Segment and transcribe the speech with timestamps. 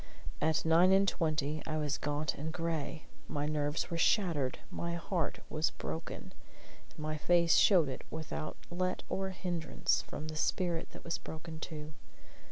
[0.41, 5.41] At nine and twenty I was gaunt and gray; my nerves were shattered, my heart
[5.47, 6.33] was broken;
[6.89, 11.59] and my face showed it without let or hindrance from the spirit that was broken
[11.59, 11.93] too.